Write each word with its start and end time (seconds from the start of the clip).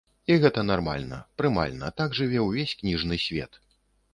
І 0.35 0.37
гэта 0.43 0.61
нармальна, 0.69 1.19
прымальна, 1.41 1.91
так 2.01 2.17
жыве 2.21 2.39
ўвесь 2.49 2.75
кніжны 2.81 3.15
свет. 3.29 3.61